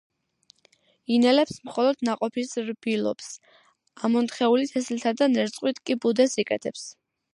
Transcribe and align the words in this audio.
ინელებს 1.17 1.59
მხოლოდ 1.67 2.01
ნაყოფის 2.09 2.55
რბილობს, 2.69 3.27
ამონთხეული 4.09 4.67
თესლითა 4.73 5.15
და 5.21 5.29
ნერწყვით 5.35 5.87
კი 5.91 5.99
ბუდეს 6.07 6.35
იკეთებს. 6.47 6.89